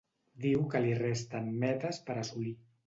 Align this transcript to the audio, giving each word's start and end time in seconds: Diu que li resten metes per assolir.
Diu 0.45 0.63
que 0.71 0.81
li 0.87 0.95
resten 1.01 1.53
metes 1.67 2.05
per 2.11 2.21
assolir. 2.25 2.59